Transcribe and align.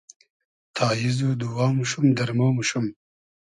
تاییز 0.75 1.17
و 1.25 1.29
دووا 1.41 1.67
موشوم، 1.77 2.05
دئرمۉ 2.17 2.41
موشوم 2.57 2.85